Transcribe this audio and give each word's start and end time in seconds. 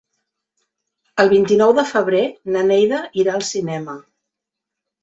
El 1.23 1.29
vint-i-nou 1.35 1.75
de 1.81 1.85
febrer 1.91 2.25
na 2.57 2.65
Neida 2.73 3.05
irà 3.27 3.39
al 3.39 3.47
cinema. 3.53 3.99